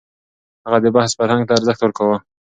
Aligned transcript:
هغه 0.63 0.77
د 0.83 0.87
بحث 0.95 1.11
فرهنګ 1.19 1.43
ته 1.47 1.53
ارزښت 1.57 1.79
ورکاوه. 1.81 2.17